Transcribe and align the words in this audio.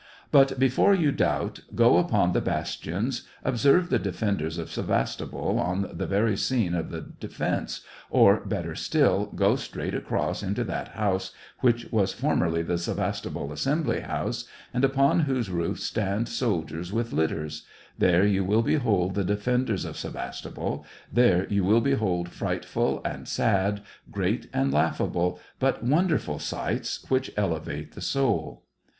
But, 0.31 0.57
before 0.57 0.95
you 0.95 1.11
doubt, 1.11 1.59
go 1.75 1.99
upon 1.99 2.31
the 2.31 2.41
bastions, 2.41 3.27
observe 3.45 3.91
the 3.91 3.99
defenders 3.99 4.57
of 4.57 4.71
Sevastopol 4.71 5.59
on 5.59 5.91
the 5.93 6.07
very 6.07 6.35
scene 6.35 6.73
of 6.73 6.89
the 6.89 7.01
defence, 7.01 7.81
or, 8.09 8.37
better 8.43 8.73
still, 8.73 9.27
go 9.27 9.55
straight 9.55 9.93
across 9.93 10.41
into 10.41 10.63
that 10.63 10.87
house, 10.87 11.35
which 11.59 11.85
was 11.91 12.13
formerly 12.13 12.63
the 12.63 12.79
Sevastopol 12.79 13.51
Assembly 13.53 13.99
House, 13.99 14.45
and 14.73 14.83
upon 14.83 15.19
whose 15.19 15.51
roof 15.51 15.79
stand 15.79 16.27
soldiers 16.27 16.91
with 16.91 17.13
litters,— 17.13 17.67
there 17.99 18.25
you 18.25 18.43
will 18.43 18.63
behold 18.63 19.13
the 19.13 19.23
defenders 19.23 19.85
of 19.85 19.97
Sevastopol, 19.97 20.83
there 21.13 21.45
you 21.47 21.63
will 21.63 21.79
behold 21.79 22.27
frightful 22.29 23.03
and 23.05 23.27
sad, 23.27 23.81
great 24.09 24.49
and 24.51 24.73
laughable, 24.73 25.39
but 25.59 25.83
won 25.83 26.07
derful 26.07 26.39
sights, 26.39 27.05
which 27.11 27.29
elevate 27.37 27.91
the 27.91 28.01
soul. 28.01 28.63